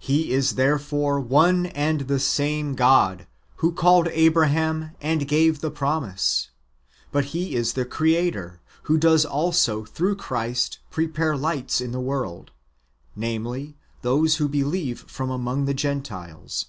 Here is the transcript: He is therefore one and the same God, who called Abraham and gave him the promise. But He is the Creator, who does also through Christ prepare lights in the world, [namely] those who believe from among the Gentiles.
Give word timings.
He 0.00 0.32
is 0.32 0.56
therefore 0.56 1.20
one 1.20 1.66
and 1.66 2.00
the 2.08 2.18
same 2.18 2.74
God, 2.74 3.28
who 3.58 3.70
called 3.70 4.08
Abraham 4.10 4.90
and 5.00 5.28
gave 5.28 5.54
him 5.54 5.60
the 5.60 5.70
promise. 5.70 6.50
But 7.12 7.26
He 7.26 7.54
is 7.54 7.74
the 7.74 7.84
Creator, 7.84 8.60
who 8.90 8.98
does 8.98 9.24
also 9.24 9.84
through 9.84 10.16
Christ 10.16 10.80
prepare 10.90 11.36
lights 11.36 11.80
in 11.80 11.92
the 11.92 12.00
world, 12.00 12.50
[namely] 13.14 13.76
those 14.02 14.38
who 14.38 14.48
believe 14.48 15.02
from 15.02 15.30
among 15.30 15.66
the 15.66 15.74
Gentiles. 15.74 16.66